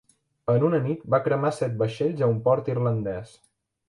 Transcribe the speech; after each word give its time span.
En 0.51 0.63
una 0.69 0.77
nit 0.85 1.03
va 1.15 1.19
cremar 1.27 1.51
set 1.57 1.75
vaixells 1.81 2.23
a 2.25 2.31
un 2.31 2.39
port 2.49 2.73
irlandès. 2.75 3.35